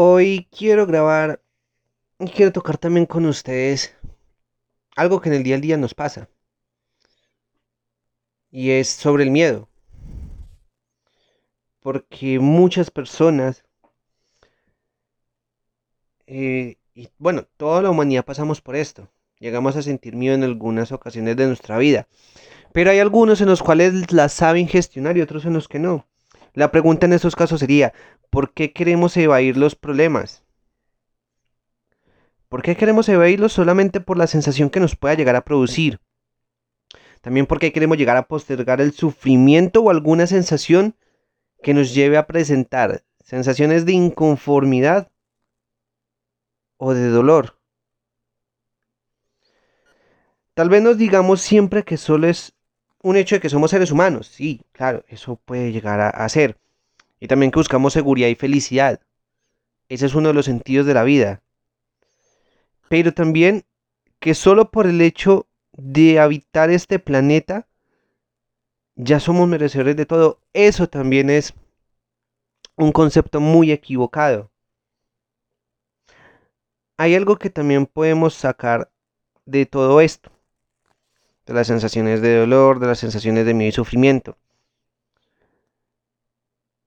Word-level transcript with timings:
Hoy 0.00 0.46
quiero 0.56 0.86
grabar 0.86 1.42
y 2.20 2.28
quiero 2.28 2.52
tocar 2.52 2.78
también 2.78 3.04
con 3.04 3.26
ustedes 3.26 3.96
algo 4.94 5.20
que 5.20 5.28
en 5.28 5.34
el 5.34 5.42
día 5.42 5.56
a 5.56 5.58
día 5.58 5.76
nos 5.76 5.92
pasa. 5.92 6.28
Y 8.48 8.70
es 8.70 8.88
sobre 8.88 9.24
el 9.24 9.32
miedo. 9.32 9.68
Porque 11.80 12.38
muchas 12.38 12.92
personas, 12.92 13.64
eh, 16.28 16.76
y 16.94 17.08
bueno, 17.18 17.48
toda 17.56 17.82
la 17.82 17.90
humanidad 17.90 18.24
pasamos 18.24 18.60
por 18.60 18.76
esto. 18.76 19.10
Llegamos 19.40 19.74
a 19.74 19.82
sentir 19.82 20.14
miedo 20.14 20.36
en 20.36 20.44
algunas 20.44 20.92
ocasiones 20.92 21.36
de 21.36 21.48
nuestra 21.48 21.76
vida. 21.76 22.06
Pero 22.72 22.92
hay 22.92 23.00
algunos 23.00 23.40
en 23.40 23.48
los 23.48 23.64
cuales 23.64 24.12
la 24.12 24.28
saben 24.28 24.68
gestionar 24.68 25.18
y 25.18 25.22
otros 25.22 25.44
en 25.44 25.54
los 25.54 25.66
que 25.66 25.80
no. 25.80 26.06
La 26.54 26.70
pregunta 26.70 27.06
en 27.06 27.12
estos 27.12 27.36
casos 27.36 27.60
sería, 27.60 27.92
¿por 28.30 28.52
qué 28.52 28.72
queremos 28.72 29.16
evadir 29.16 29.56
los 29.56 29.74
problemas? 29.74 30.44
¿Por 32.48 32.62
qué 32.62 32.76
queremos 32.76 33.08
evadirlos 33.08 33.52
solamente 33.52 34.00
por 34.00 34.16
la 34.16 34.26
sensación 34.26 34.70
que 34.70 34.80
nos 34.80 34.96
pueda 34.96 35.14
llegar 35.14 35.36
a 35.36 35.44
producir? 35.44 36.00
También 37.20 37.46
porque 37.46 37.72
queremos 37.72 37.98
llegar 37.98 38.16
a 38.16 38.28
postergar 38.28 38.80
el 38.80 38.92
sufrimiento 38.92 39.82
o 39.82 39.90
alguna 39.90 40.26
sensación 40.26 40.94
que 41.62 41.74
nos 41.74 41.94
lleve 41.94 42.16
a 42.16 42.26
presentar 42.26 43.04
sensaciones 43.24 43.84
de 43.84 43.92
inconformidad 43.92 45.10
o 46.78 46.94
de 46.94 47.08
dolor. 47.08 47.58
Tal 50.54 50.70
vez 50.70 50.82
nos 50.82 50.96
digamos 50.96 51.40
siempre 51.40 51.84
que 51.84 51.96
solo 51.96 52.26
es 52.26 52.54
un 53.02 53.16
hecho 53.16 53.36
de 53.36 53.40
que 53.40 53.48
somos 53.48 53.70
seres 53.70 53.90
humanos. 53.90 54.28
Sí, 54.28 54.62
claro, 54.72 55.04
eso 55.08 55.36
puede 55.36 55.72
llegar 55.72 56.00
a, 56.00 56.28
ser. 56.28 56.56
Y 57.20 57.28
también 57.28 57.50
que 57.50 57.58
buscamos 57.58 57.92
seguridad 57.92 58.28
y 58.28 58.34
felicidad. 58.34 59.00
Ese 59.88 60.06
es 60.06 60.14
uno 60.14 60.28
de 60.28 60.34
los 60.34 60.44
sentidos 60.44 60.86
de 60.86 60.94
la 60.94 61.04
vida. 61.04 61.42
Pero 62.88 63.12
también 63.12 63.64
que 64.20 64.34
solo 64.34 64.70
por 64.70 64.86
el 64.86 65.00
hecho 65.00 65.46
de 65.72 66.20
habitar 66.20 66.70
este 66.70 66.98
planeta, 66.98 67.66
ya 68.96 69.20
somos 69.20 69.48
merecedores 69.48 69.96
de 69.96 70.06
todo. 70.06 70.40
Eso 70.52 70.88
también 70.88 71.30
es 71.30 71.54
un 72.76 72.92
concepto 72.92 73.40
muy 73.40 73.72
equivocado. 73.72 74.50
Hay 76.96 77.14
algo 77.14 77.36
que 77.36 77.50
también 77.50 77.86
podemos 77.86 78.34
sacar 78.34 78.90
de 79.46 79.66
todo 79.66 80.00
esto 80.00 80.30
de 81.48 81.54
las 81.54 81.66
sensaciones 81.66 82.20
de 82.20 82.36
dolor, 82.36 82.78
de 82.78 82.86
las 82.86 82.98
sensaciones 82.98 83.46
de 83.46 83.54
miedo 83.54 83.70
y 83.70 83.72
sufrimiento. 83.72 84.36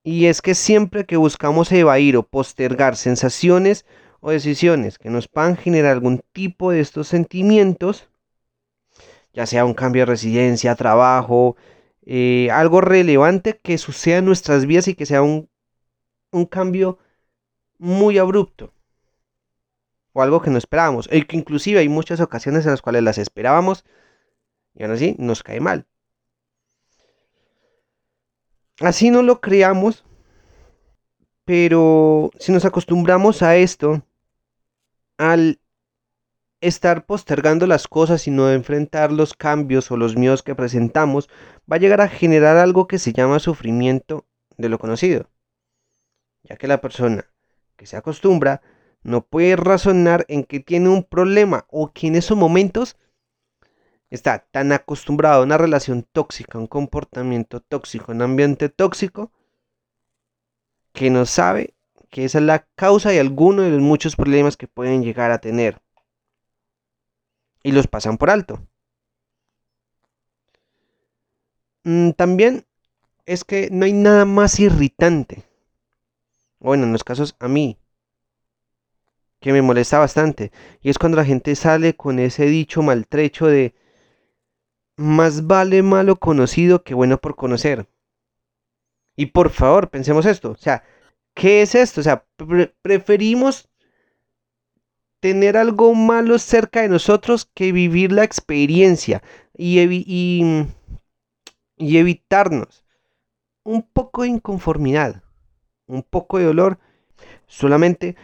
Y 0.04 0.26
es 0.26 0.42
que 0.42 0.56
siempre 0.56 1.06
que 1.06 1.18
buscamos 1.18 1.72
evadir 1.72 2.18
o 2.18 2.24
postergar 2.24 2.96
sensaciones 2.96 3.86
o 4.20 4.32
decisiones 4.32 4.98
que 4.98 5.10
nos 5.10 5.28
puedan 5.28 5.58
generar 5.58 5.92
algún 5.92 6.22
tipo 6.32 6.72
de 6.72 6.80
estos 6.80 7.08
sentimientos, 7.08 8.10
ya 9.34 9.46
sea 9.46 9.66
un 9.66 9.74
cambio 9.74 10.04
de 10.04 10.08
residencia, 10.08 10.76
trabajo, 10.76 11.56
eh, 12.04 12.50
algo 12.52 12.82
relevante 12.82 13.60
que 13.62 13.78
suceda 13.78 14.18
en 14.18 14.26
nuestras 14.26 14.66
vidas 14.66 14.88
y 14.88 14.96
que 14.96 15.06
sea 15.06 15.22
un, 15.22 15.50
un 16.32 16.46
cambio 16.46 16.98
muy 17.78 18.18
abrupto 18.18 18.74
o 20.14 20.22
algo 20.22 20.42
que 20.42 20.50
no 20.50 20.58
esperábamos, 20.58 21.08
y 21.12 21.24
que 21.24 21.38
inclusive 21.38 21.80
hay 21.80 21.90
muchas 21.90 22.20
ocasiones 22.20 22.66
en 22.66 22.72
las 22.72 22.82
cuales 22.82 23.04
las 23.04 23.18
esperábamos, 23.18 23.86
y 24.76 24.84
aún 24.84 24.94
así 24.94 25.16
nos 25.20 25.44
cae 25.44 25.60
mal. 25.60 25.86
Así 28.82 29.12
no 29.12 29.22
lo 29.22 29.42
creamos, 29.42 30.04
pero 31.46 32.32
si 32.40 32.52
nos 32.52 32.66
acostumbramos 32.66 33.44
a 33.44 33.56
esto, 33.56 34.04
al 35.18 35.60
estar 36.62 37.06
postergando 37.06 37.68
las 37.68 37.88
cosas 37.88 38.28
y 38.28 38.32
no 38.32 38.52
enfrentar 38.52 39.12
los 39.12 39.34
cambios 39.34 39.92
o 39.92 39.98
los 39.98 40.16
miedos 40.16 40.42
que 40.42 40.56
presentamos, 40.56 41.30
va 41.72 41.76
a 41.76 41.80
llegar 41.80 42.02
a 42.02 42.08
generar 42.08 42.58
algo 42.58 42.88
que 42.88 43.00
se 43.00 43.14
llama 43.14 43.40
sufrimiento 43.40 44.26
de 44.58 44.70
lo 44.70 44.80
conocido. 44.80 45.30
Ya 46.44 46.56
que 46.56 46.68
la 46.68 46.82
persona 46.82 47.30
que 47.76 47.86
se 47.86 47.98
acostumbra 47.98 48.62
no 49.04 49.26
puede 49.26 49.56
razonar 49.56 50.26
en 50.28 50.44
que 50.44 50.60
tiene 50.60 50.90
un 50.90 51.04
problema 51.04 51.66
o 51.70 51.92
que 51.92 52.08
en 52.08 52.16
esos 52.16 52.38
momentos 52.38 52.98
está 54.12 54.46
tan 54.52 54.72
acostumbrado 54.74 55.42
a 55.42 55.46
una 55.46 55.58
relación 55.58 56.04
tóxica, 56.04 56.60
un 56.60 56.68
comportamiento 56.68 57.62
tóxico, 57.62 58.12
un 58.12 58.22
ambiente 58.22 58.70
tóxico, 58.70 59.32
que 60.92 61.10
no 61.10 61.26
sabe 61.26 61.74
que 62.10 62.26
esa 62.26 62.40
es 62.40 62.44
la 62.44 62.68
causa 62.76 63.10
de 63.10 63.22
alguno 63.22 63.64
de 63.64 63.72
los 63.72 63.80
muchos 63.80 64.18
problemas 64.18 64.58
que 64.58 64.68
pueden 64.68 65.02
llegar 65.02 65.32
a 65.32 65.40
tener. 65.40 65.82
Y 67.64 67.72
los 67.72 67.88
pasan 67.88 68.18
por 68.18 68.30
alto. 68.30 68.60
Mm, 71.84 72.12
también 72.12 72.66
es 73.26 73.46
que 73.46 73.70
no 73.72 73.86
hay 73.86 73.94
nada 73.94 74.26
más 74.26 74.60
irritante. 74.60 75.44
Bueno, 76.60 76.84
en 76.84 76.92
los 76.92 77.06
casos 77.06 77.36
a 77.40 77.48
mí, 77.48 77.78
que 79.40 79.54
me 79.54 79.62
molesta 79.62 80.00
bastante. 80.00 80.52
Y 80.82 80.90
es 80.90 80.98
cuando 81.00 81.16
la 81.16 81.26
gente 81.26 81.56
sale 81.56 81.96
con 81.96 82.20
ese 82.20 82.46
dicho 82.46 82.82
maltrecho 82.82 83.48
de 83.48 83.74
más 85.02 85.48
vale 85.48 85.84
malo 85.84 86.18
conocido 86.18 86.84
que 86.84 86.94
bueno 86.94 87.18
por 87.18 87.36
conocer. 87.36 87.88
Y 89.16 89.28
por 89.28 89.50
favor, 89.50 89.90
pensemos 89.90 90.26
esto. 90.26 90.52
O 90.52 90.56
sea, 90.56 90.84
¿qué 91.34 91.62
es 91.62 91.76
esto? 91.76 92.02
O 92.02 92.04
sea, 92.04 92.26
preferimos 92.82 93.70
tener 95.20 95.58
algo 95.58 95.94
malo 95.94 96.40
cerca 96.40 96.82
de 96.82 96.90
nosotros 96.90 97.50
que 97.54 97.72
vivir 97.72 98.12
la 98.12 98.24
experiencia 98.24 99.22
y, 99.56 99.80
y, 99.80 100.66
y 101.78 101.98
evitarnos 101.98 102.84
un 103.64 103.84
poco 103.84 104.24
de 104.24 104.30
inconformidad, 104.30 105.24
un 105.86 106.02
poco 106.02 106.40
de 106.40 106.46
dolor, 106.46 106.80
solamente 107.46 108.16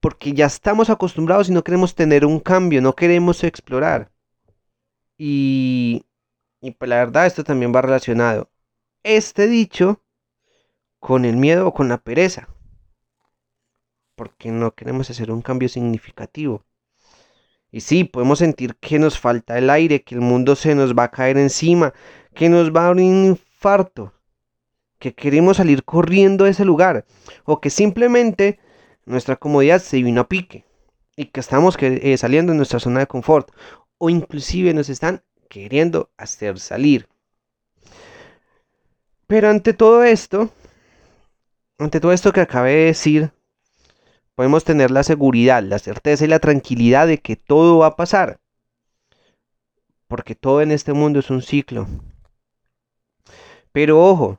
porque 0.00 0.32
ya 0.32 0.46
estamos 0.46 0.90
acostumbrados 0.90 1.48
y 1.48 1.52
no 1.52 1.62
queremos 1.62 1.94
tener 1.94 2.24
un 2.24 2.40
cambio, 2.40 2.82
no 2.82 2.94
queremos 2.94 3.44
explorar. 3.44 4.10
Y, 5.18 6.04
pues 6.78 6.88
la 6.88 6.96
verdad 6.96 7.26
esto 7.26 7.44
también 7.44 7.74
va 7.74 7.82
relacionado. 7.82 8.50
Este 9.02 9.46
dicho 9.46 10.02
con 10.98 11.24
el 11.24 11.36
miedo 11.36 11.68
o 11.68 11.74
con 11.74 11.88
la 11.88 11.98
pereza. 11.98 12.48
Porque 14.14 14.50
no 14.50 14.74
queremos 14.74 15.10
hacer 15.10 15.30
un 15.30 15.42
cambio 15.42 15.68
significativo. 15.68 16.64
Y 17.70 17.80
sí, 17.80 18.04
podemos 18.04 18.38
sentir 18.38 18.76
que 18.76 18.98
nos 18.98 19.18
falta 19.18 19.58
el 19.58 19.70
aire, 19.70 20.02
que 20.02 20.14
el 20.14 20.20
mundo 20.20 20.56
se 20.56 20.74
nos 20.74 20.94
va 20.94 21.04
a 21.04 21.10
caer 21.10 21.36
encima, 21.36 21.92
que 22.34 22.48
nos 22.48 22.74
va 22.74 22.80
a 22.80 22.84
dar 22.84 22.92
un 22.92 23.26
infarto, 23.26 24.14
que 24.98 25.14
queremos 25.14 25.58
salir 25.58 25.84
corriendo 25.84 26.44
de 26.44 26.52
ese 26.52 26.64
lugar, 26.64 27.04
o 27.44 27.60
que 27.60 27.70
simplemente 27.70 28.58
nuestra 29.04 29.36
comodidad 29.36 29.80
se 29.80 30.02
vino 30.02 30.22
a 30.22 30.28
pique 30.28 30.64
y 31.16 31.26
que 31.26 31.40
estamos 31.40 31.76
eh, 31.80 32.16
saliendo 32.16 32.52
de 32.52 32.56
nuestra 32.56 32.78
zona 32.78 33.00
de 33.00 33.06
confort, 33.06 33.50
o 33.98 34.10
inclusive 34.10 34.74
nos 34.74 34.88
están 34.88 35.22
queriendo 35.48 36.10
hacer 36.16 36.58
salir. 36.58 37.08
Pero 39.26 39.48
ante 39.48 39.72
todo 39.72 40.04
esto, 40.04 40.50
ante 41.78 42.00
todo 42.00 42.12
esto 42.12 42.32
que 42.32 42.40
acabé 42.40 42.74
de 42.74 42.84
decir, 42.86 43.32
podemos 44.34 44.64
tener 44.64 44.90
la 44.90 45.02
seguridad, 45.02 45.62
la 45.62 45.78
certeza 45.78 46.24
y 46.24 46.28
la 46.28 46.38
tranquilidad 46.38 47.06
de 47.06 47.18
que 47.18 47.36
todo 47.36 47.78
va 47.78 47.88
a 47.88 47.96
pasar. 47.96 48.40
Porque 50.06 50.34
todo 50.34 50.60
en 50.62 50.70
este 50.70 50.92
mundo 50.92 51.18
es 51.18 51.30
un 51.30 51.42
ciclo. 51.42 51.88
Pero 53.72 54.02
ojo, 54.02 54.38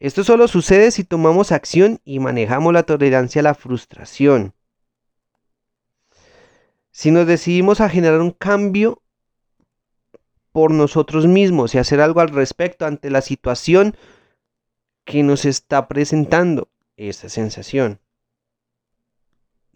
esto 0.00 0.24
solo 0.24 0.48
sucede 0.48 0.90
si 0.90 1.04
tomamos 1.04 1.52
acción 1.52 2.00
y 2.04 2.18
manejamos 2.18 2.72
la 2.72 2.82
tolerancia 2.82 3.40
a 3.40 3.44
la 3.44 3.54
frustración. 3.54 4.52
Si 6.92 7.10
nos 7.10 7.26
decidimos 7.26 7.80
a 7.80 7.88
generar 7.88 8.20
un 8.20 8.30
cambio 8.30 9.02
por 10.52 10.70
nosotros 10.70 11.26
mismos 11.26 11.74
y 11.74 11.78
hacer 11.78 12.00
algo 12.00 12.20
al 12.20 12.28
respecto 12.28 12.84
ante 12.84 13.10
la 13.10 13.22
situación 13.22 13.96
que 15.04 15.22
nos 15.22 15.46
está 15.46 15.88
presentando 15.88 16.68
esa 16.96 17.28
sensación. 17.28 17.98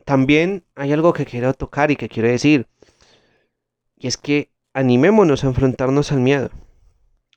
También 0.04 0.64
hay 0.76 0.92
algo 0.92 1.12
que 1.14 1.24
quiero 1.24 1.52
tocar 1.54 1.90
y 1.90 1.96
que 1.96 2.08
quiero 2.08 2.28
decir. 2.28 2.68
Y 3.96 4.06
es 4.06 4.18
que 4.18 4.52
animémonos 4.74 5.42
a 5.42 5.48
enfrentarnos 5.48 6.12
al 6.12 6.20
miedo, 6.20 6.50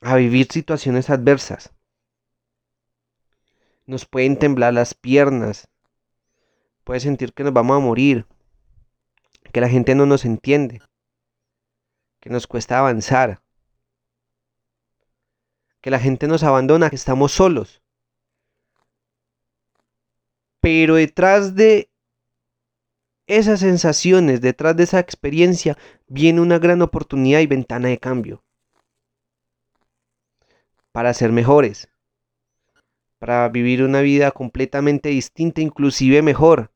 a 0.02 0.14
vivir 0.16 0.46
situaciones 0.52 1.08
adversas. 1.08 1.72
Nos 3.86 4.04
pueden 4.04 4.38
temblar 4.38 4.74
las 4.74 4.94
piernas, 4.94 5.68
puede 6.84 7.00
sentir 7.00 7.32
que 7.32 7.42
nos 7.42 7.54
vamos 7.54 7.78
a 7.78 7.80
morir, 7.80 8.26
que 9.50 9.60
la 9.60 9.68
gente 9.68 9.94
no 9.94 10.06
nos 10.06 10.24
entiende, 10.24 10.80
que 12.20 12.30
nos 12.30 12.46
cuesta 12.46 12.78
avanzar, 12.78 13.42
que 15.80 15.90
la 15.90 15.98
gente 15.98 16.28
nos 16.28 16.42
abandona, 16.42 16.90
que 16.90 16.96
estamos 16.96 17.32
solos. 17.32 17.82
Pero 20.60 20.96
detrás 20.96 21.54
de 21.54 21.90
esas 23.26 23.60
sensaciones, 23.60 24.40
detrás 24.40 24.76
de 24.76 24.82
esa 24.84 24.98
experiencia, 24.98 25.78
viene 26.06 26.40
una 26.40 26.58
gran 26.58 26.82
oportunidad 26.82 27.40
y 27.40 27.46
ventana 27.46 27.88
de 27.88 27.98
cambio. 27.98 28.42
Para 30.92 31.14
ser 31.14 31.32
mejores. 31.32 31.88
Para 33.18 33.48
vivir 33.48 33.82
una 33.84 34.00
vida 34.00 34.32
completamente 34.32 35.10
distinta, 35.10 35.60
inclusive 35.60 36.22
mejor. 36.22 36.72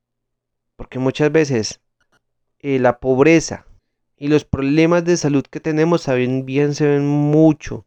Porque 0.76 0.98
muchas 0.98 1.30
veces 1.32 1.80
eh, 2.64 2.78
la 2.78 2.98
pobreza 2.98 3.66
y 4.16 4.28
los 4.28 4.46
problemas 4.46 5.04
de 5.04 5.18
salud 5.18 5.44
que 5.44 5.60
tenemos 5.60 6.00
saben 6.00 6.46
bien 6.46 6.74
se 6.74 6.86
ven 6.86 7.06
mucho 7.06 7.84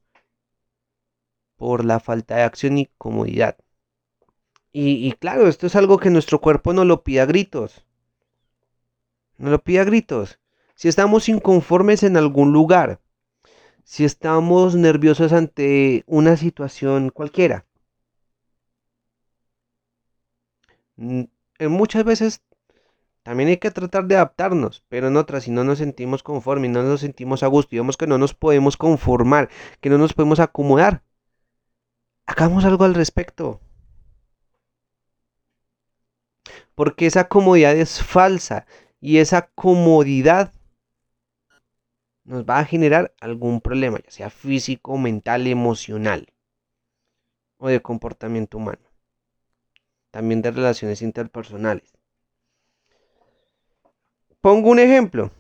por 1.55 1.83
la 1.83 1.99
falta 1.99 2.35
de 2.35 2.43
acción 2.43 2.77
y 2.77 2.85
comodidad. 2.99 3.57
Y, 4.71 5.07
y, 5.07 5.13
claro, 5.13 5.47
esto 5.47 5.65
es 5.65 5.75
algo 5.75 5.97
que 5.97 6.11
nuestro 6.11 6.39
cuerpo 6.41 6.73
no 6.73 6.85
lo 6.85 7.03
pide 7.03 7.21
a 7.21 7.25
gritos. 7.25 7.85
No 9.39 9.49
lo 9.49 9.63
pide 9.63 9.79
a 9.79 9.83
gritos. 9.83 10.39
Si 10.75 10.87
estamos 10.87 11.27
inconformes 11.27 12.03
en 12.03 12.15
algún 12.15 12.53
lugar, 12.53 13.01
si 13.83 14.05
estamos 14.05 14.75
nerviosos 14.75 15.33
ante 15.33 16.03
una 16.05 16.37
situación 16.37 17.09
cualquiera, 17.09 17.65
muchas 21.59 22.03
veces 22.03 22.43
también 23.27 23.49
hay 23.49 23.57
que 23.57 23.71
tratar 23.71 24.05
de 24.05 24.15
adaptarnos, 24.15 24.85
pero 24.87 25.09
en 25.09 25.17
otras, 25.17 25.43
si 25.43 25.51
no 25.51 25.65
nos 25.65 25.79
sentimos 25.79 26.23
conformes, 26.23 26.71
no 26.71 26.81
nos 26.83 27.01
sentimos 27.01 27.43
a 27.43 27.47
gusto 27.47 27.75
vemos 27.75 27.97
que 27.97 28.07
no 28.07 28.17
nos 28.17 28.33
podemos 28.33 28.77
conformar, 28.77 29.49
que 29.81 29.89
no 29.89 29.97
nos 29.97 30.13
podemos 30.13 30.39
acomodar, 30.39 31.03
hagamos 32.25 32.63
algo 32.63 32.85
al 32.85 32.95
respecto. 32.95 33.59
Porque 36.73 37.05
esa 37.05 37.27
comodidad 37.27 37.75
es 37.75 38.01
falsa 38.01 38.65
y 39.01 39.17
esa 39.17 39.49
comodidad 39.55 40.53
nos 42.23 42.45
va 42.45 42.59
a 42.59 42.65
generar 42.65 43.13
algún 43.19 43.59
problema, 43.59 43.99
ya 44.05 44.09
sea 44.11 44.29
físico, 44.29 44.97
mental, 44.97 45.47
emocional 45.47 46.31
o 47.57 47.67
de 47.67 47.81
comportamiento 47.81 48.57
humano. 48.57 48.87
También 50.11 50.41
de 50.41 50.51
relaciones 50.51 51.01
interpersonales. 51.01 51.96
Pongo 54.41 54.69
un 54.69 54.79
ejemplo. 54.79 55.31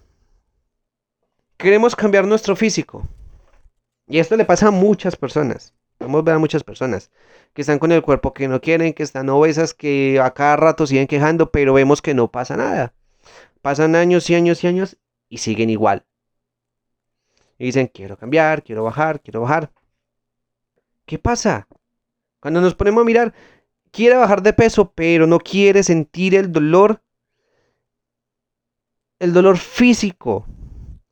Queremos 1.57 1.95
cambiar 1.95 2.25
nuestro 2.25 2.55
físico. 2.55 3.07
Y 4.07 4.19
esto 4.19 4.35
le 4.37 4.45
pasa 4.45 4.67
a 4.67 4.71
muchas 4.71 5.15
personas. 5.15 5.73
Vamos 5.99 6.19
a 6.19 6.23
ver 6.23 6.35
a 6.35 6.39
muchas 6.39 6.63
personas 6.63 7.11
que 7.53 7.61
están 7.61 7.79
con 7.79 7.91
el 7.91 8.03
cuerpo 8.03 8.33
que 8.33 8.47
no 8.47 8.61
quieren, 8.61 8.93
que 8.93 9.03
están 9.03 9.29
obesas, 9.29 9.73
que 9.73 10.19
a 10.21 10.31
cada 10.33 10.55
rato 10.57 10.85
siguen 10.85 11.07
quejando, 11.07 11.51
pero 11.51 11.73
vemos 11.73 12.01
que 12.01 12.13
no 12.13 12.31
pasa 12.31 12.55
nada. 12.55 12.93
Pasan 13.61 13.95
años 13.95 14.29
y 14.29 14.35
años 14.35 14.63
y 14.63 14.67
años 14.67 14.97
y 15.27 15.39
siguen 15.39 15.69
igual. 15.69 16.05
Y 17.57 17.65
dicen, 17.65 17.87
quiero 17.87 18.17
cambiar, 18.17 18.63
quiero 18.63 18.83
bajar, 18.83 19.21
quiero 19.21 19.41
bajar. 19.41 19.71
¿Qué 21.05 21.17
pasa? 21.17 21.67
Cuando 22.39 22.61
nos 22.61 22.75
ponemos 22.75 23.01
a 23.01 23.05
mirar, 23.05 23.33
quiere 23.91 24.15
bajar 24.15 24.43
de 24.43 24.53
peso, 24.53 24.91
pero 24.93 25.25
no 25.25 25.39
quiere 25.39 25.81
sentir 25.81 26.35
el 26.35 26.51
dolor 26.51 27.01
el 29.19 29.33
dolor 29.33 29.57
físico 29.57 30.45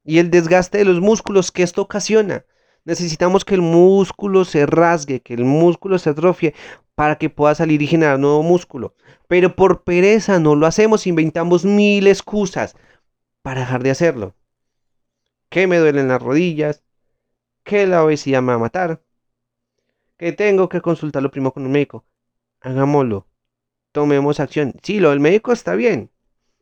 y 0.04 0.20
el 0.20 0.30
desgaste 0.30 0.78
de 0.80 0.86
los 0.86 1.02
músculos 1.02 1.52
que 1.52 1.64
esto 1.64 1.82
ocasiona. 1.82 2.46
Necesitamos 2.84 3.44
que 3.46 3.56
el 3.56 3.62
músculo 3.62 4.46
se 4.46 4.66
rasgue, 4.66 5.22
que 5.22 5.34
el 5.34 5.44
músculo 5.44 5.98
se 5.98 6.12
atrofie 6.12 6.54
para 6.94 7.18
que 7.18 7.30
pueda 7.30 7.56
salir 7.56 7.82
y 7.82 7.88
generar 7.88 8.20
nuevo 8.20 8.44
músculo. 8.44 8.96
Pero 9.28 9.56
por 9.56 9.84
pereza 9.84 10.40
no 10.40 10.56
lo 10.56 10.68
hacemos, 10.68 11.08
inventamos 11.08 11.66
mil 11.66 12.08
excusas 12.08 12.76
para 13.42 13.62
dejar 13.62 13.82
de 13.82 13.92
hacerlo. 13.92 14.36
Que 15.50 15.68
me 15.68 15.78
duelen 15.78 16.08
las 16.08 16.22
rodillas, 16.22 16.84
que 17.64 17.88
la 17.88 18.04
obesidad 18.04 18.42
me 18.42 18.50
va 18.50 18.56
a 18.56 18.60
matar, 18.60 19.02
que 20.18 20.32
tengo 20.32 20.70
que 20.70 20.82
consultarlo 20.82 21.32
primero 21.32 21.54
con 21.54 21.66
un 21.66 21.72
médico. 21.72 22.06
Hagámoslo. 22.62 23.28
Tomemos 23.92 24.40
acción. 24.40 24.74
Sí, 24.84 25.00
lo 25.00 25.10
del 25.12 25.20
médico 25.20 25.52
está 25.52 25.76
bien, 25.76 26.12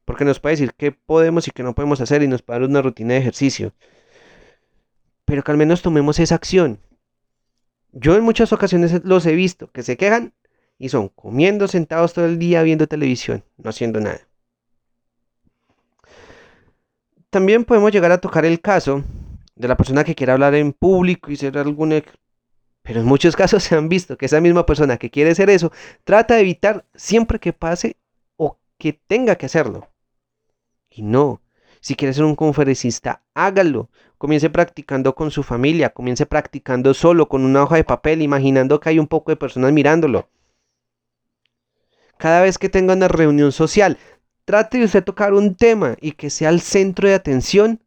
porque 0.06 0.26
nos 0.26 0.40
puede 0.40 0.54
decir 0.54 0.74
qué 0.76 0.92
podemos 0.92 1.48
y 1.48 1.52
qué 1.52 1.64
no 1.64 1.76
podemos 1.76 2.02
hacer 2.02 2.24
y 2.24 2.28
nos 2.28 2.42
puede 2.42 2.60
dar 2.60 2.70
una 2.70 2.82
rutina 2.82 3.14
de 3.14 3.20
ejercicio. 3.20 3.74
Pero 5.26 5.44
que 5.44 5.52
al 5.52 5.58
menos 5.58 5.82
tomemos 5.82 6.20
esa 6.20 6.36
acción. 6.36 6.80
Yo 7.92 8.16
en 8.16 8.24
muchas 8.24 8.52
ocasiones 8.52 9.04
los 9.04 9.26
he 9.26 9.34
visto 9.34 9.72
que 9.72 9.84
se 9.84 9.98
quejan 9.98 10.34
y 10.78 10.90
son 10.90 11.10
comiendo 11.10 11.68
sentados 11.68 12.14
todo 12.14 12.26
el 12.26 12.40
día 12.40 12.64
viendo 12.64 12.88
televisión, 12.88 13.44
no 13.58 13.70
haciendo 13.70 14.02
nada. 14.02 14.22
También 17.30 17.64
podemos 17.64 17.92
llegar 17.92 18.12
a 18.12 18.20
tocar 18.20 18.46
el 18.46 18.62
caso 18.62 19.04
de 19.56 19.68
la 19.68 19.78
persona 19.78 20.04
que 20.04 20.16
quiere 20.16 20.34
hablar 20.34 20.56
en 20.56 20.74
público 20.74 21.32
y 21.32 21.36
ser 21.36 21.58
algún... 21.58 22.04
Pero 22.82 23.00
en 23.00 23.06
muchos 23.06 23.36
casos 23.38 23.64
se 23.64 23.76
han 23.76 23.90
visto 23.90 24.18
que 24.18 24.26
esa 24.26 24.42
misma 24.42 24.66
persona 24.66 24.98
que 24.98 25.10
quiere 25.10 25.32
hacer 25.32 25.50
eso 25.50 25.72
trata 26.04 26.36
de 26.36 26.42
evitar 26.42 26.86
siempre 26.96 27.40
que 27.40 27.54
pase 27.54 27.98
o 28.36 28.60
que 28.78 28.94
tenga 28.94 29.36
que 29.36 29.46
hacerlo. 29.46 29.93
Y 30.96 31.02
no, 31.02 31.42
si 31.82 31.96
quiere 31.96 32.14
ser 32.14 32.24
un 32.24 32.36
conferencista, 32.36 33.24
hágalo. 33.34 33.90
Comience 34.18 34.50
practicando 34.50 35.16
con 35.16 35.32
su 35.32 35.44
familia, 35.44 35.90
comience 35.90 36.26
practicando 36.26 36.94
solo, 36.94 37.28
con 37.28 37.44
una 37.44 37.64
hoja 37.64 37.76
de 37.76 37.84
papel, 37.84 38.22
imaginando 38.22 38.80
que 38.80 38.90
hay 38.90 39.00
un 39.00 39.08
poco 39.08 39.32
de 39.32 39.36
personas 39.36 39.74
mirándolo. 39.74 40.30
Cada 42.18 42.42
vez 42.42 42.58
que 42.58 42.70
tenga 42.70 42.94
una 42.94 43.10
reunión 43.10 43.52
social, 43.52 43.98
trate 44.46 44.78
de 44.78 44.86
usted 44.86 45.04
tocar 45.04 45.34
un 45.34 45.56
tema 45.56 45.98
y 46.00 46.14
que 46.14 46.30
sea 46.30 46.50
el 46.50 46.62
centro 46.62 47.10
de 47.10 47.16
atención 47.16 47.82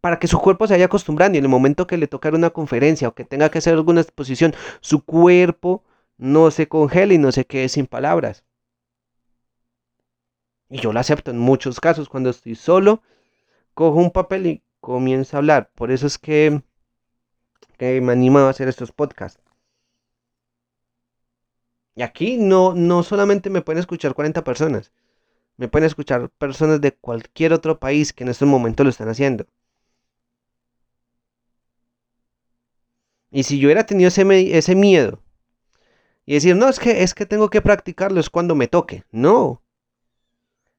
para 0.00 0.18
que 0.18 0.26
su 0.26 0.40
cuerpo 0.40 0.66
se 0.66 0.74
vaya 0.74 0.86
acostumbrando 0.86 1.36
y 1.36 1.38
en 1.38 1.44
el 1.44 1.50
momento 1.50 1.86
que 1.86 1.98
le 1.98 2.08
toque 2.08 2.28
una 2.28 2.50
conferencia 2.50 3.08
o 3.08 3.14
que 3.14 3.24
tenga 3.24 3.50
que 3.50 3.58
hacer 3.58 3.74
alguna 3.74 4.00
exposición, 4.00 4.54
su 4.80 5.04
cuerpo 5.04 5.84
no 6.16 6.50
se 6.50 6.66
congele 6.66 7.14
y 7.14 7.18
no 7.18 7.30
se 7.30 7.44
quede 7.44 7.68
sin 7.68 7.86
palabras. 7.86 8.44
Y 10.70 10.78
yo 10.80 10.92
lo 10.92 11.00
acepto 11.00 11.30
en 11.30 11.38
muchos 11.38 11.80
casos. 11.80 12.08
Cuando 12.08 12.30
estoy 12.30 12.54
solo, 12.54 13.02
cojo 13.74 13.98
un 13.98 14.10
papel 14.10 14.46
y 14.46 14.62
comienzo 14.80 15.36
a 15.36 15.38
hablar. 15.38 15.70
Por 15.74 15.90
eso 15.90 16.06
es 16.06 16.18
que, 16.18 16.62
me 17.78 18.12
animo 18.12 18.40
a 18.40 18.50
hacer 18.50 18.68
estos 18.68 18.92
podcasts. 18.92 19.42
Y 21.94 22.02
aquí 22.02 22.36
no, 22.38 22.74
no 22.74 23.02
solamente 23.02 23.50
me 23.50 23.62
pueden 23.62 23.80
escuchar 23.80 24.14
40 24.14 24.44
personas. 24.44 24.92
Me 25.56 25.68
pueden 25.68 25.86
escuchar 25.86 26.30
personas 26.30 26.80
de 26.80 26.92
cualquier 26.92 27.52
otro 27.52 27.80
país 27.80 28.12
que 28.12 28.24
en 28.24 28.30
estos 28.30 28.48
momentos 28.48 28.84
lo 28.84 28.90
están 28.90 29.08
haciendo. 29.08 29.46
Y 33.30 33.42
si 33.42 33.58
yo 33.58 33.66
hubiera 33.66 33.84
tenido 33.84 34.08
ese, 34.08 34.56
ese 34.56 34.74
miedo 34.74 35.22
y 36.24 36.34
decir, 36.34 36.56
no, 36.56 36.68
es 36.68 36.78
que, 36.78 37.02
es 37.02 37.14
que 37.14 37.26
tengo 37.26 37.50
que 37.50 37.62
practicarlo, 37.62 38.20
es 38.20 38.30
cuando 38.30 38.54
me 38.54 38.68
toque. 38.68 39.04
No, 39.10 39.62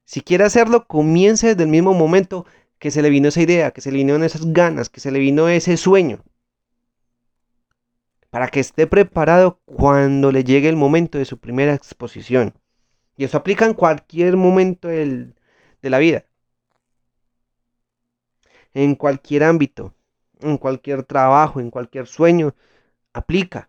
si 0.04 0.20
quiere 0.22 0.44
hacerlo, 0.44 0.86
comience 0.86 1.48
desde 1.48 1.62
el 1.62 1.68
mismo 1.68 1.94
momento 1.94 2.46
que 2.80 2.90
se 2.90 3.02
le 3.02 3.10
vino 3.10 3.28
esa 3.28 3.42
idea, 3.42 3.70
que 3.70 3.80
se 3.80 3.92
le 3.92 3.98
vino 3.98 4.16
esas 4.24 4.52
ganas, 4.52 4.88
que 4.88 5.00
se 5.00 5.10
le 5.10 5.18
vino 5.18 5.48
ese 5.48 5.76
sueño. 5.76 6.24
Para 8.30 8.48
que 8.48 8.60
esté 8.60 8.86
preparado 8.86 9.60
cuando 9.66 10.32
le 10.32 10.44
llegue 10.44 10.68
el 10.68 10.76
momento 10.76 11.18
de 11.18 11.24
su 11.24 11.38
primera 11.38 11.74
exposición. 11.74 12.54
Y 13.16 13.24
eso 13.24 13.36
aplica 13.36 13.66
en 13.66 13.74
cualquier 13.74 14.36
momento 14.36 14.88
de 14.88 15.34
la 15.82 15.98
vida. 15.98 16.24
En 18.72 18.94
cualquier 18.94 19.44
ámbito, 19.44 19.94
en 20.40 20.56
cualquier 20.56 21.02
trabajo, 21.02 21.60
en 21.60 21.70
cualquier 21.70 22.06
sueño, 22.06 22.54
aplica. 23.12 23.68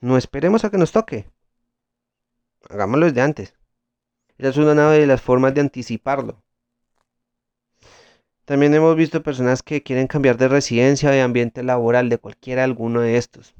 No 0.00 0.16
esperemos 0.16 0.64
a 0.64 0.70
que 0.70 0.78
nos 0.78 0.92
toque. 0.92 1.30
Hagámoslo 2.68 3.06
desde 3.06 3.22
antes. 3.22 3.59
Esa 4.40 4.48
es 4.48 4.56
una 4.56 4.90
de 4.90 5.06
las 5.06 5.20
formas 5.20 5.52
de 5.52 5.60
anticiparlo. 5.60 6.42
También 8.46 8.72
hemos 8.72 8.96
visto 8.96 9.22
personas 9.22 9.62
que 9.62 9.82
quieren 9.82 10.06
cambiar 10.06 10.38
de 10.38 10.48
residencia 10.48 11.10
de 11.10 11.20
ambiente 11.20 11.62
laboral, 11.62 12.08
de 12.08 12.16
cualquiera 12.16 12.64
alguno 12.64 13.02
de 13.02 13.18
estos. 13.18 13.54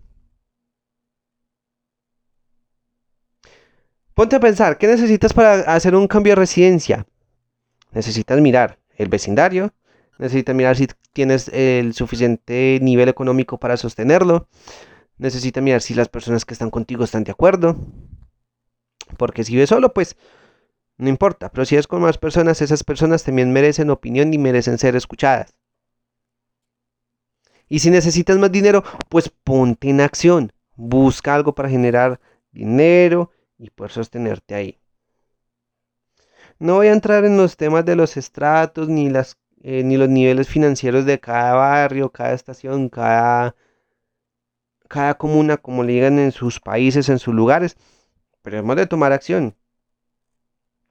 Ponte 4.15 4.37
a 4.37 4.41
pensar, 4.41 4.79
¿qué 4.79 4.87
necesitas 4.87 5.35
para 5.35 5.75
hacer 5.75 5.95
un 5.95 6.09
cambio 6.09 6.31
de 6.31 6.37
residencia? 6.37 7.07
Necesitas 7.93 8.41
mirar 8.41 8.79
el 8.97 9.11
vecindario, 9.11 9.75
necesitas 10.17 10.57
mirar 10.57 10.77
si 10.77 10.89
tienes 11.13 11.49
el 11.49 11.93
suficiente 11.93 12.79
nivel 12.81 13.11
económico 13.11 13.61
para 13.61 13.77
sostenerlo, 13.77 14.49
necesitas 15.19 15.63
mirar 15.63 15.83
si 15.83 15.93
las 15.93 16.09
personas 16.09 16.47
que 16.47 16.55
están 16.55 16.71
contigo 16.71 17.05
están 17.05 17.25
de 17.25 17.33
acuerdo, 17.33 17.77
porque 19.19 19.45
si 19.45 19.55
ves 19.57 19.69
solo, 19.69 19.93
pues 19.93 20.17
no 21.01 21.09
importa, 21.09 21.51
pero 21.51 21.65
si 21.65 21.77
es 21.77 21.87
con 21.87 22.03
más 22.03 22.19
personas, 22.19 22.61
esas 22.61 22.85
personas 22.85 23.25
también 23.25 23.53
merecen 23.53 23.89
opinión 23.89 24.35
y 24.35 24.39
merecen 24.39 24.77
ser 24.77 24.97
escuchadas. 24.97 25.55
Y 27.69 27.79
si 27.79 27.91
necesitas 27.91 28.37
más 28.37 28.53
dinero, 28.53 28.85
pues 29.09 29.31
ponte 29.31 29.89
en 29.89 30.03
acción. 30.03 30.53
Busca 30.77 31.35
algo 31.35 31.55
para 31.55 31.71
generar 31.71 32.21
dinero 32.53 33.31
y 33.57 33.71
poder 33.71 33.93
sostenerte 33.93 34.55
ahí. 34.55 34.79
No 36.59 36.75
voy 36.75 36.89
a 36.89 36.93
entrar 36.93 37.25
en 37.25 37.39
los 37.39 37.57
temas 37.57 37.87
de 37.87 37.97
los 37.97 38.19
estratos 38.19 38.89
ni, 38.89 39.09
las, 39.09 39.39
eh, 39.63 39.83
ni 39.83 39.97
los 39.97 40.09
niveles 40.11 40.49
financieros 40.49 41.07
de 41.07 41.19
cada 41.19 41.55
barrio, 41.55 42.11
cada 42.11 42.35
estación, 42.35 42.91
cada, 42.91 43.57
cada 44.89 45.15
comuna, 45.15 45.57
como 45.57 45.83
le 45.83 45.95
digan 45.95 46.19
en 46.19 46.33
sus 46.33 46.61
países, 46.61 47.09
en 47.09 47.19
sus 47.19 47.33
lugares, 47.33 47.79
pero 48.43 48.59
hemos 48.59 48.77
de 48.77 48.87
tomar 48.87 49.13
acción. 49.13 49.55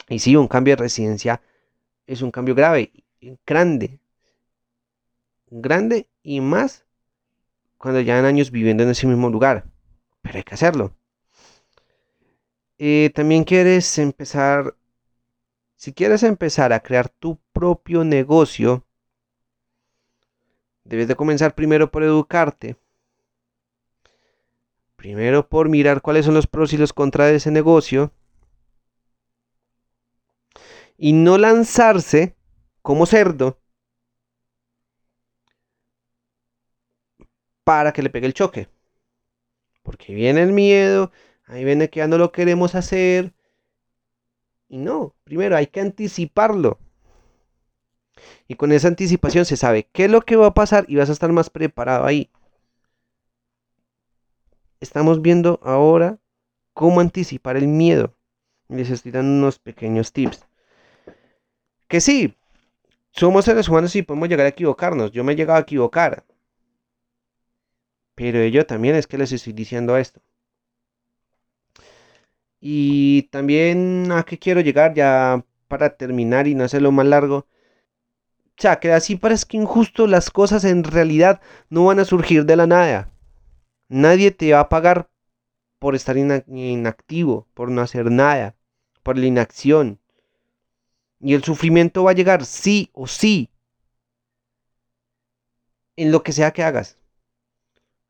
Y 0.09 0.19
sí, 0.19 0.35
un 0.35 0.47
cambio 0.47 0.75
de 0.75 0.83
residencia 0.83 1.41
es 2.07 2.21
un 2.23 2.31
cambio 2.31 2.55
grave, 2.55 2.91
grande, 3.45 3.99
grande 5.47 6.09
y 6.23 6.41
más 6.41 6.85
cuando 7.77 7.99
han 7.99 8.25
años 8.25 8.49
viviendo 8.51 8.83
en 8.83 8.89
ese 8.89 9.05
mismo 9.05 9.29
lugar. 9.29 9.65
Pero 10.21 10.37
hay 10.37 10.43
que 10.43 10.55
hacerlo. 10.55 10.95
Eh, 12.79 13.11
también 13.13 13.43
quieres 13.43 13.97
empezar, 13.99 14.75
si 15.75 15.93
quieres 15.93 16.23
empezar 16.23 16.73
a 16.73 16.79
crear 16.79 17.09
tu 17.09 17.39
propio 17.53 18.03
negocio, 18.03 18.85
debes 20.83 21.07
de 21.07 21.15
comenzar 21.15 21.53
primero 21.53 21.91
por 21.91 22.03
educarte. 22.03 22.77
Primero 24.95 25.47
por 25.47 25.69
mirar 25.69 26.01
cuáles 26.01 26.25
son 26.25 26.33
los 26.33 26.47
pros 26.47 26.73
y 26.73 26.77
los 26.77 26.93
contras 26.93 27.29
de 27.29 27.35
ese 27.35 27.51
negocio. 27.51 28.11
Y 31.01 31.13
no 31.13 31.37
lanzarse 31.37 32.35
como 32.81 33.05
cerdo 33.05 33.57
para 37.63 37.93
que 37.93 38.03
le 38.03 38.09
pegue 38.09 38.27
el 38.27 38.33
choque. 38.33 38.67
Porque 39.81 40.13
viene 40.13 40.43
el 40.43 40.51
miedo, 40.51 41.11
ahí 41.45 41.63
viene 41.63 41.89
que 41.89 41.99
ya 41.99 42.07
no 42.07 42.17
lo 42.17 42.33
queremos 42.33 42.75
hacer. 42.75 43.33
Y 44.67 44.77
no, 44.77 45.15
primero 45.23 45.55
hay 45.55 45.67
que 45.67 45.79
anticiparlo. 45.79 46.79
Y 48.49 48.55
con 48.55 48.73
esa 48.73 48.89
anticipación 48.89 49.45
se 49.45 49.55
sabe 49.55 49.87
qué 49.93 50.05
es 50.05 50.11
lo 50.11 50.21
que 50.21 50.35
va 50.35 50.47
a 50.47 50.53
pasar 50.53 50.83
y 50.89 50.97
vas 50.97 51.09
a 51.09 51.13
estar 51.13 51.31
más 51.31 51.49
preparado 51.49 52.05
ahí. 52.05 52.29
Estamos 54.81 55.21
viendo 55.21 55.61
ahora 55.63 56.19
cómo 56.73 56.99
anticipar 56.99 57.55
el 57.55 57.67
miedo. 57.67 58.15
Les 58.67 58.89
estoy 58.89 59.13
dando 59.13 59.31
unos 59.31 59.59
pequeños 59.59 60.11
tips. 60.11 60.48
Que 61.89 61.99
sí, 61.99 62.35
somos 63.11 63.45
seres 63.45 63.67
humanos 63.67 63.95
y 63.95 64.03
podemos 64.03 64.29
llegar 64.29 64.45
a 64.45 64.49
equivocarnos. 64.49 65.11
Yo 65.11 65.23
me 65.23 65.33
he 65.33 65.35
llegado 65.35 65.57
a 65.57 65.63
equivocar. 65.63 66.23
Pero 68.15 68.39
ello 68.39 68.65
también 68.65 68.95
es 68.95 69.07
que 69.07 69.17
les 69.17 69.31
estoy 69.31 69.53
diciendo 69.53 69.97
esto. 69.97 70.21
Y 72.61 73.23
también 73.31 74.11
a 74.11 74.23
qué 74.23 74.37
quiero 74.37 74.61
llegar 74.61 74.93
ya 74.93 75.43
para 75.67 75.95
terminar 75.97 76.47
y 76.47 76.55
no 76.55 76.63
hacerlo 76.63 76.91
más 76.91 77.07
largo. 77.07 77.37
O 77.37 78.61
sea, 78.61 78.79
que 78.79 78.91
así 78.91 79.15
parece 79.15 79.45
que 79.47 79.57
injusto 79.57 80.05
las 80.05 80.29
cosas 80.29 80.65
en 80.65 80.83
realidad 80.83 81.41
no 81.69 81.85
van 81.85 81.99
a 81.99 82.05
surgir 82.05 82.45
de 82.45 82.55
la 82.55 82.67
nada. 82.67 83.09
Nadie 83.87 84.31
te 84.31 84.53
va 84.53 84.59
a 84.61 84.69
pagar 84.69 85.09
por 85.79 85.95
estar 85.95 86.17
inactivo, 86.17 87.47
por 87.53 87.71
no 87.71 87.81
hacer 87.81 88.11
nada, 88.11 88.55
por 89.01 89.17
la 89.17 89.25
inacción. 89.25 89.99
Y 91.19 91.33
el 91.33 91.43
sufrimiento 91.43 92.03
va 92.03 92.11
a 92.11 92.15
llegar 92.15 92.45
sí 92.45 92.89
o 92.93 93.07
sí. 93.07 93.49
En 95.95 96.11
lo 96.11 96.23
que 96.23 96.31
sea 96.31 96.51
que 96.51 96.63
hagas 96.63 96.99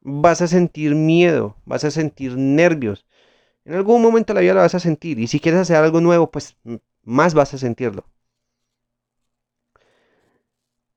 vas 0.01 0.41
a 0.41 0.47
sentir 0.47 0.95
miedo, 0.95 1.55
vas 1.65 1.83
a 1.83 1.91
sentir 1.91 2.37
nervios. 2.37 3.05
En 3.65 3.73
algún 3.75 4.01
momento 4.01 4.33
de 4.33 4.35
la 4.35 4.41
vida 4.41 4.53
lo 4.53 4.61
vas 4.61 4.75
a 4.75 4.79
sentir. 4.79 5.19
Y 5.19 5.27
si 5.27 5.39
quieres 5.39 5.61
hacer 5.61 5.77
algo 5.77 6.01
nuevo, 6.01 6.31
pues 6.31 6.57
más 7.03 7.33
vas 7.33 7.53
a 7.53 7.57
sentirlo. 7.57 8.05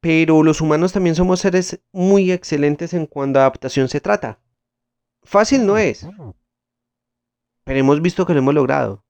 Pero 0.00 0.42
los 0.42 0.60
humanos 0.60 0.92
también 0.92 1.14
somos 1.14 1.40
seres 1.40 1.80
muy 1.92 2.32
excelentes 2.32 2.92
en 2.92 3.06
cuando 3.06 3.38
adaptación 3.38 3.88
se 3.88 4.00
trata. 4.00 4.40
Fácil 5.22 5.66
no 5.66 5.78
es. 5.78 6.06
Pero 7.64 7.78
hemos 7.78 8.02
visto 8.02 8.26
que 8.26 8.32
lo 8.32 8.40
hemos 8.40 8.54
logrado. 8.54 9.01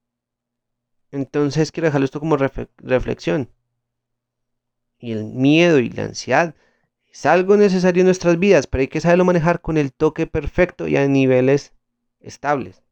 Entonces 1.13 1.71
quiero 1.71 1.87
dejarlo 1.87 2.07
esto 2.07 2.21
como 2.21 2.37
reflexión. 2.37 3.49
Y 4.99 5.13
el 5.13 5.25
miedo 5.25 5.79
y 5.79 5.91
la 5.91 6.05
ansiedad 6.05 6.55
es 7.11 7.27
algo 7.27 7.57
necesario 7.59 8.01
en 8.01 8.07
nuestras 8.07 8.39
vidas, 8.39 8.67
pero 8.67 8.81
hay 8.81 8.89
que 8.89 9.01
saberlo 9.01 9.27
manejar 9.27 9.61
con 9.61 9.77
el 9.77 9.93
toque 9.93 10.27
perfecto 10.27 10.89
y 10.89 10.97
a 10.97 11.07
niveles 11.07 11.75
estables. 12.21 12.83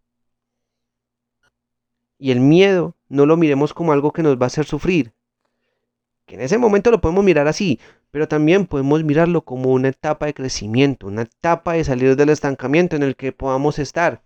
Y 2.18 2.30
el 2.30 2.40
miedo 2.40 2.94
no 3.08 3.24
lo 3.24 3.38
miremos 3.38 3.72
como 3.72 3.92
algo 3.92 4.12
que 4.12 4.22
nos 4.22 4.36
va 4.36 4.44
a 4.44 4.46
hacer 4.48 4.66
sufrir. 4.66 5.14
Que 6.26 6.34
en 6.34 6.42
ese 6.42 6.58
momento 6.58 6.90
lo 6.90 7.00
podemos 7.00 7.24
mirar 7.24 7.48
así, 7.48 7.80
pero 8.10 8.28
también 8.28 8.66
podemos 8.66 9.02
mirarlo 9.02 9.42
como 9.42 9.70
una 9.70 9.88
etapa 9.88 10.26
de 10.26 10.34
crecimiento, 10.34 11.06
una 11.06 11.22
etapa 11.22 11.72
de 11.72 11.84
salir 11.84 12.16
del 12.16 12.28
estancamiento 12.28 12.96
en 12.96 13.02
el 13.02 13.16
que 13.16 13.32
podamos 13.32 13.78
estar. 13.78 14.20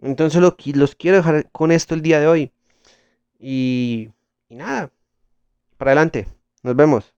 Entonces 0.00 0.40
los 0.40 0.94
quiero 0.96 1.18
dejar 1.18 1.50
con 1.50 1.72
esto 1.72 1.94
el 1.94 2.02
día 2.02 2.20
de 2.20 2.26
hoy. 2.26 2.52
Y, 3.38 4.10
y 4.48 4.56
nada, 4.56 4.90
para 5.76 5.92
adelante. 5.92 6.26
Nos 6.62 6.76
vemos. 6.76 7.13